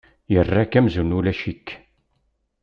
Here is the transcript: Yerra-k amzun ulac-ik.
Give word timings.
Yerra-k 0.33 0.73
amzun 0.79 1.15
ulac-ik. 1.17 1.67